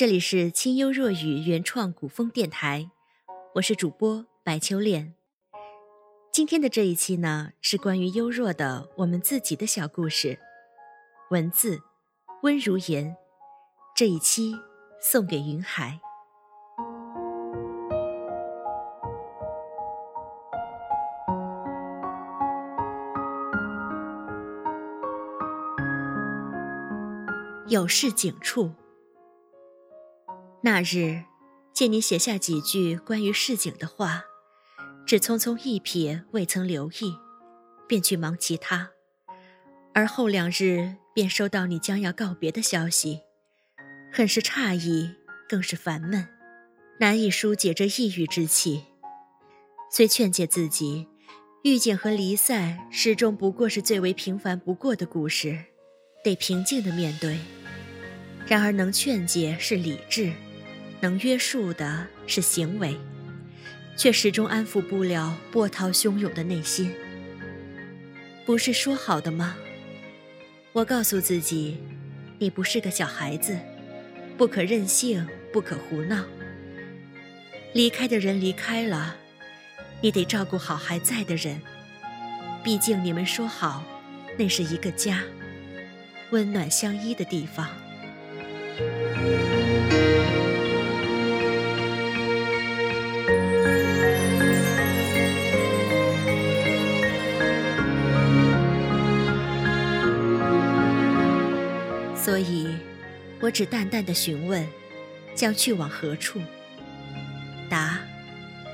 [0.00, 2.90] 这里是清幽若雨原创古风电台，
[3.56, 5.14] 我是主播白秋恋。
[6.32, 10.38] 今天的这一期呢，是关于幽若的我们自己的小故事，
[11.28, 11.82] 文字
[12.42, 13.14] 温如言。
[13.94, 14.54] 这一期
[15.02, 16.00] 送给云海。
[27.68, 28.72] 有事景处。
[30.62, 31.24] 那日，
[31.72, 34.24] 见你写下几句关于市井的话，
[35.06, 37.16] 只匆匆一瞥，未曾留意，
[37.88, 38.90] 便去忙其他。
[39.94, 43.20] 而后两日，便收到你将要告别的消息，
[44.12, 45.14] 很是诧异，
[45.48, 46.28] 更是烦闷，
[46.98, 48.84] 难以疏解这抑郁之气。
[49.90, 51.08] 虽劝诫自己，
[51.64, 55.64] 遇见和离散始终不过是最为平凡不过的故事，
[56.22, 57.38] 得平静的面对。
[58.46, 60.32] 然而，能劝解是理智，
[61.00, 62.96] 能约束的是行为，
[63.96, 66.92] 却始终安抚不了波涛汹涌的内心。
[68.44, 69.56] 不是说好的吗？
[70.72, 71.78] 我告诉自己，
[72.38, 73.58] 你不是个小孩子，
[74.36, 76.24] 不可任性，不可胡闹。
[77.72, 79.16] 离开的人离开了，
[80.00, 81.60] 你得照顾好还在的人。
[82.62, 83.84] 毕竟你们说好，
[84.36, 85.22] 那是一个家，
[86.30, 87.68] 温暖相依的地方。
[103.40, 104.66] 我只淡淡的询问：
[105.34, 106.40] 将去往何处？
[107.68, 107.98] 答：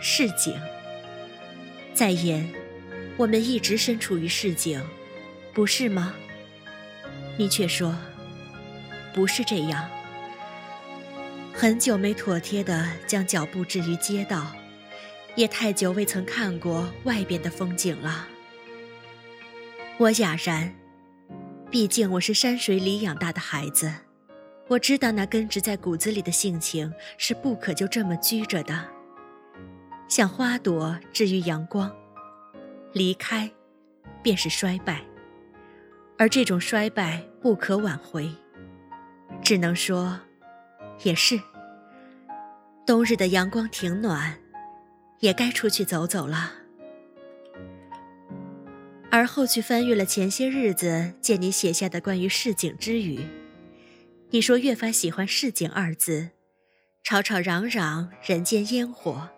[0.00, 0.54] 市井。
[1.94, 2.46] 再言，
[3.16, 4.82] 我们一直身处于市井，
[5.54, 6.14] 不是吗？
[7.38, 7.96] 你却说：
[9.14, 9.88] 不是这样。
[11.54, 14.54] 很久没妥帖地将脚步置于街道，
[15.36, 18.28] 也太久未曾看过外边的风景了。
[19.96, 20.74] 我哑然，
[21.70, 23.90] 毕竟我是山水里养大的孩子，
[24.68, 28.84] 我知道那根植在骨子里的性情是不可就这么拘着的。
[30.08, 31.94] 像花朵置于阳光，
[32.92, 33.50] 离开，
[34.22, 35.02] 便是衰败，
[36.18, 38.30] 而这种衰败不可挽回，
[39.42, 40.20] 只能说。
[41.02, 41.38] 也是，
[42.86, 44.38] 冬日的阳光挺暖，
[45.20, 46.54] 也该出去走走了。
[49.10, 53.20] 而后去翻阅了前些日子见你写下的关于市井之语，
[54.30, 56.30] 你说越发喜欢“市井”二字，
[57.04, 59.28] 吵吵嚷嚷，人间烟火，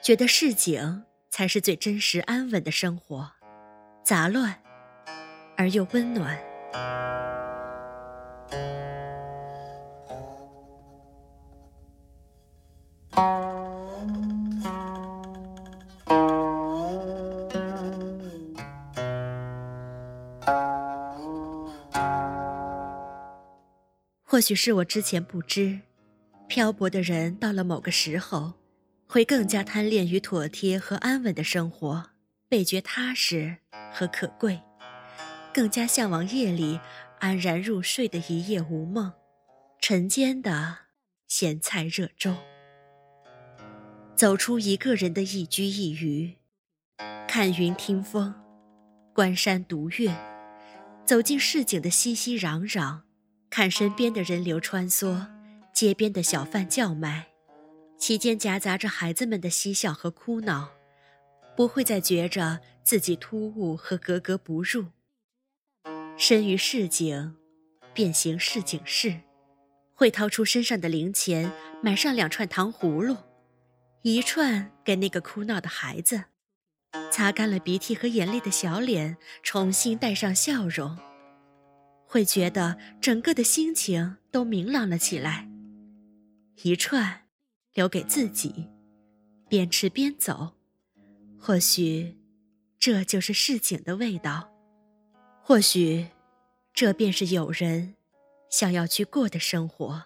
[0.00, 3.32] 觉得市井才是最真实安稳的生活，
[4.04, 4.62] 杂乱
[5.56, 6.38] 而又温暖。
[24.32, 25.78] 或许是我之前不知，
[26.48, 28.54] 漂泊的人到了某个时候，
[29.06, 32.02] 会更加贪恋于妥帖和安稳的生活，
[32.48, 33.58] 倍觉踏实
[33.92, 34.58] 和可贵，
[35.52, 36.80] 更加向往夜里
[37.18, 39.12] 安然入睡的一夜无梦，
[39.78, 40.78] 晨间的
[41.28, 42.34] 咸菜热粥。
[44.16, 46.38] 走出一个人的一居一隅，
[47.28, 48.34] 看云听风，
[49.12, 50.10] 观山读月，
[51.04, 53.00] 走进市井的熙熙攘攘，
[53.52, 55.26] 看身边的人流穿梭，
[55.74, 57.26] 街边的小贩叫卖，
[57.98, 60.70] 其间夹杂着孩子们的嬉笑和哭闹，
[61.54, 64.86] 不会再觉着自己突兀和格格不入。
[66.16, 67.34] 身于市井，
[67.92, 69.20] 便行市井事，
[69.92, 71.52] 会掏出身上的零钱，
[71.82, 73.18] 买上两串糖葫芦。
[74.00, 76.24] 一串给那个哭闹的孩子，
[77.10, 80.96] 擦干了鼻涕和眼泪的小脸，重新带上笑容，
[82.12, 85.48] 会觉得整个的心情都明朗了起来。
[86.62, 87.22] 一串，
[87.72, 88.68] 留给自己，
[89.48, 90.52] 边吃边走，
[91.38, 92.18] 或许，
[92.78, 94.52] 这就是市井的味道，
[95.42, 96.06] 或许，
[96.74, 97.94] 这便是有人
[98.50, 100.02] 想要去过的生活。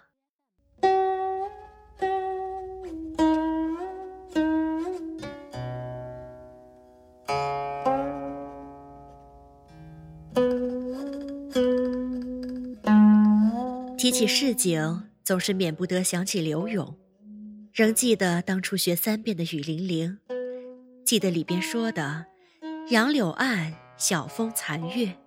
[13.97, 16.95] 提起市井，总是免不得想起刘永。
[17.73, 20.19] 仍记得当初学三遍的《雨霖铃》，
[21.03, 22.27] 记得里边说的
[22.91, 25.17] “杨柳岸，晓风残月”，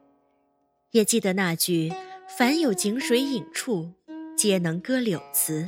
[0.93, 1.93] 也记得那句
[2.39, 3.93] “凡有井水饮处，
[4.37, 5.67] 皆能歌柳词，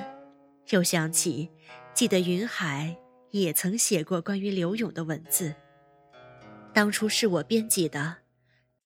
[0.71, 1.51] 又想起
[1.93, 2.97] 记得云海
[3.33, 5.53] 也曾写过关于柳永的文字。
[6.73, 8.19] 当初是我编辑的，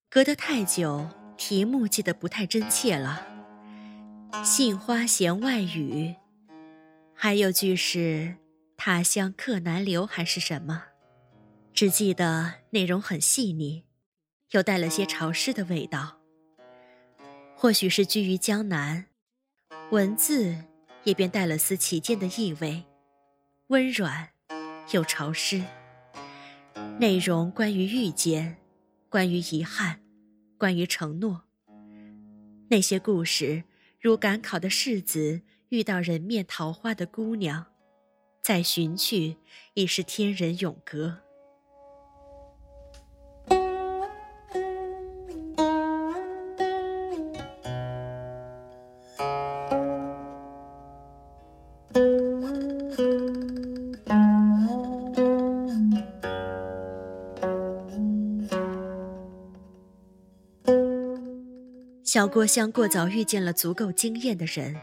[0.09, 3.36] 隔得太久，题目记得不太真切了。
[4.45, 6.15] 杏花弦外雨，
[7.15, 8.37] 还有句是
[8.77, 10.85] 他乡客难留，还是什么？
[11.73, 13.85] 只记得内容很细腻，
[14.53, 16.19] 又带了些潮湿的味道。
[17.55, 19.07] 或许是居于江南，
[19.91, 20.57] 文字
[21.05, 22.85] 也便带了丝起见的意味，
[23.69, 24.31] 温软
[24.93, 25.63] 又潮湿。
[26.99, 28.57] 内容关于遇见，
[29.09, 30.01] 关于遗憾，
[30.59, 31.43] 关于承诺。
[32.69, 33.65] 那些故事，
[34.07, 37.67] 如赶考的世子遇到人面桃花的姑娘，
[38.41, 39.37] 再寻去
[39.75, 41.23] 已是天人永隔。
[62.17, 64.75] 小郭香过早遇见了足够惊艳的人，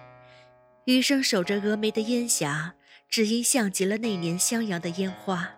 [0.85, 2.75] 余生守着峨眉的烟霞，
[3.09, 5.49] 只因像极了那年襄阳的烟花。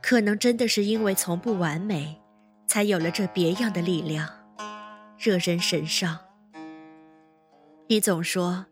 [0.00, 2.16] 可能真的是因为从不完美，
[2.68, 4.28] 才有了这别样的力量，
[5.18, 6.16] 惹人神伤。
[7.88, 8.66] 你总说，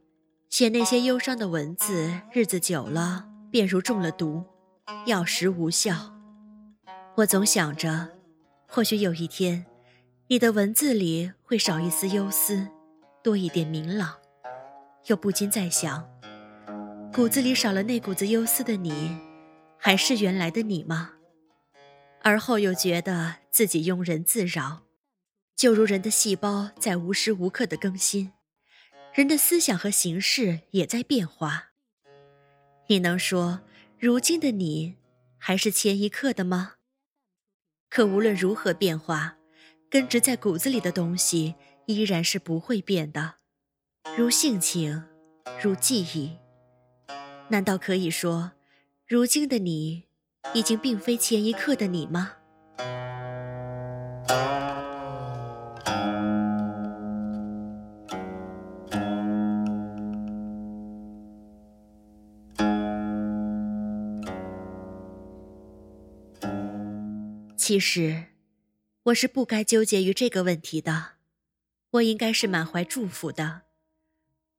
[0.48, 4.44] 写那些忧伤的文字，日子久了便如中了毒，
[5.06, 6.14] 药石无效。
[7.16, 8.10] 我总想着，
[8.68, 9.66] 或许有一天。
[10.30, 12.68] 你的文字里会少一丝忧思，
[13.20, 14.16] 多一点明朗，
[15.06, 16.08] 又不禁在想：
[17.12, 19.18] 骨子里少了那股子忧思的你，
[19.76, 21.14] 还是原来的你吗？
[22.22, 24.82] 而后又觉得自己庸人自扰，
[25.56, 28.32] 就如人的细胞在无时无刻的更新，
[29.12, 31.70] 人的思想和形式也在变化。
[32.86, 33.62] 你能说
[33.98, 34.94] 如今的你
[35.38, 36.74] 还是前一刻的吗？
[37.88, 39.38] 可无论如何变化。
[39.90, 41.56] 根植在骨子里的东西
[41.86, 43.34] 依然是不会变的，
[44.16, 45.02] 如性情，
[45.60, 46.38] 如记忆。
[47.48, 48.52] 难道可以说，
[49.04, 50.04] 如今的你，
[50.54, 52.34] 已经并非前一刻的你吗？
[67.56, 68.29] 其实。
[69.04, 71.12] 我是不该纠结于这个问题的，
[71.92, 73.62] 我应该是满怀祝福的。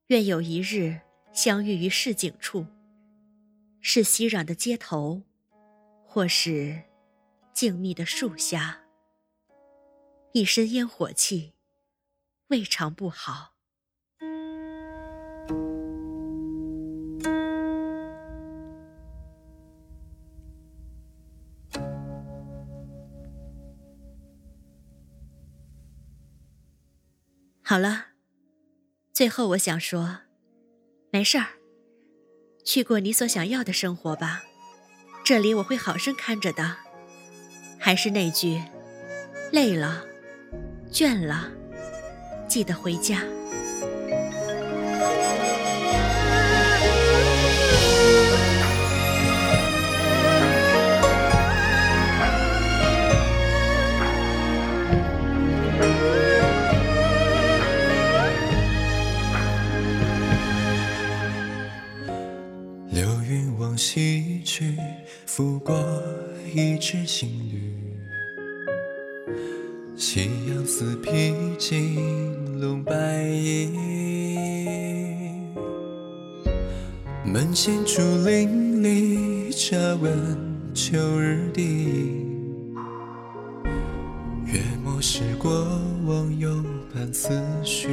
[0.08, 1.02] 愿有一日
[1.32, 2.66] 相遇于市井处，
[3.82, 5.22] 是熙攘的街头，
[6.08, 6.82] 或是
[7.54, 8.82] 静谧的树下，
[10.34, 11.54] 一身烟火气，
[12.48, 13.54] 未尝不好。
[27.72, 28.08] 好了，
[29.14, 30.18] 最后我想说，
[31.10, 31.48] 没事儿，
[32.66, 34.44] 去过你所想要的生活吧，
[35.24, 36.76] 这里我会好生看着的。
[37.80, 38.62] 还是那句，
[39.54, 40.04] 累了，
[40.92, 41.50] 倦了，
[42.46, 43.24] 记得回家。
[70.82, 73.70] 阳似披金龙白衣，
[77.24, 80.12] 门前竹林里，茶闻
[80.74, 82.26] 秋日笛。
[84.48, 85.52] 月末时过
[86.08, 86.50] 往，又
[86.94, 87.30] 伴思
[87.64, 87.88] 绪。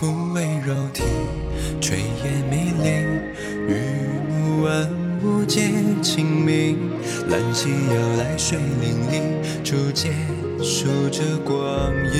[0.00, 1.02] 不为绕题，
[1.78, 2.88] 炊烟迷离，
[3.70, 3.74] 雨
[4.30, 4.90] 幕万
[5.22, 5.60] 物皆
[6.00, 6.78] 清明。
[7.28, 9.20] 揽起摇来水淋漓，
[9.62, 10.10] 竹节
[10.62, 12.16] 数着光阴。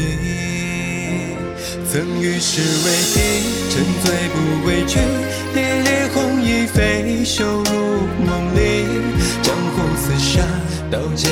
[1.90, 3.18] 曾与世为敌，
[3.70, 4.98] 沉醉不畏惧，
[5.54, 7.72] 烈烈红衣飞袖入
[8.24, 8.58] 梦里。
[9.42, 10.42] 江湖厮杀，
[10.90, 11.30] 刀剑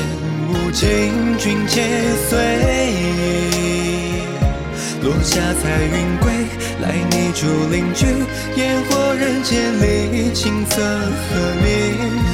[0.48, 1.82] 无情，君且
[2.28, 4.24] 随意。
[5.02, 6.32] 落下彩云归，
[6.80, 8.06] 来泥竹林居，
[8.56, 11.64] 烟火人间里，青色和鸣，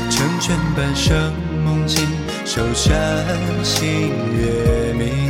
[0.09, 1.33] 成全半生
[1.65, 2.07] 梦境，
[2.53, 3.25] 守山
[3.63, 5.30] 星月明。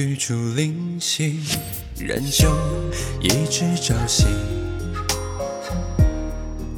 [0.00, 1.40] 玉竹林兮，
[1.98, 2.48] 人就
[3.20, 4.24] 一直朝夕。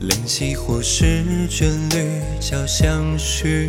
[0.01, 3.69] 灵犀或是眷侣交相许，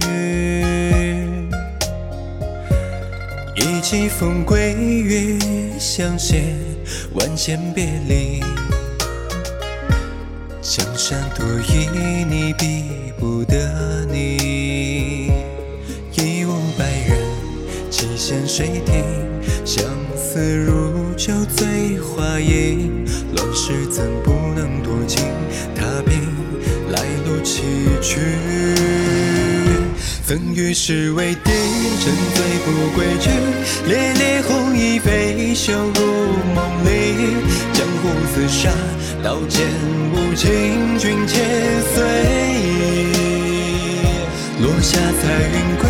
[3.55, 5.37] 一季风归于
[5.77, 6.55] 相携，
[7.13, 8.39] 万千别离。
[10.63, 15.31] 江山多旖，你比不得你。
[16.17, 17.19] 一无百人，
[17.91, 19.22] 七弦谁听？
[19.65, 25.23] 相思如酒醉花影，乱世怎不能多情？
[25.73, 26.19] 踏冰
[26.91, 27.63] 来路崎
[28.01, 28.19] 岖，
[30.27, 31.51] 曾与世为敌，
[32.01, 33.29] 沉醉不归去。
[33.87, 36.01] 烈烈红衣飞袖入
[36.53, 37.15] 梦里，
[37.71, 38.69] 江湖厮杀，
[39.23, 39.65] 刀剑
[40.13, 40.51] 无情，
[40.99, 41.41] 君且
[41.95, 42.03] 随
[42.59, 43.13] 意。
[44.61, 45.89] 落下彩云归，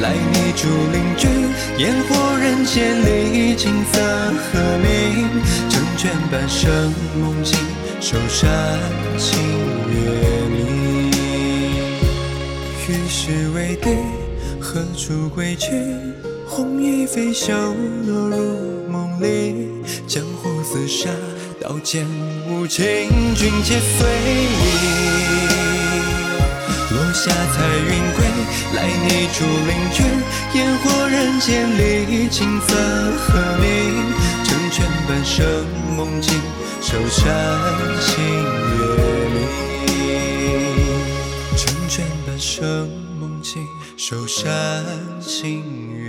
[0.00, 1.28] 来你竹林居。
[1.76, 3.04] 烟火人间
[3.54, 5.28] 里，景色和鸣。
[5.70, 7.58] 成全半生梦境，
[8.00, 8.78] 守山
[9.16, 9.40] 清
[9.88, 9.94] 月
[10.50, 11.10] 明。
[12.88, 13.90] 与世为敌，
[14.60, 15.70] 何处归去？
[16.46, 17.52] 红衣飞袖
[18.06, 19.68] 落入梦里，
[20.06, 21.10] 江湖厮杀，
[21.60, 22.06] 刀剑
[22.48, 22.84] 无情，
[23.34, 25.63] 君且随意。
[26.94, 28.24] 落下彩云归，
[28.74, 29.98] 来你竹林居，
[30.56, 32.76] 烟火人间里，琴瑟
[33.18, 33.26] 和
[33.58, 33.66] 鸣，
[34.44, 35.44] 成全半生
[35.96, 36.40] 梦境，
[36.80, 37.24] 守山
[38.00, 38.12] 星
[38.78, 38.78] 月
[39.34, 39.36] 明，
[41.56, 44.84] 成全半生梦境，守山
[45.20, 45.64] 星
[45.96, 46.04] 月。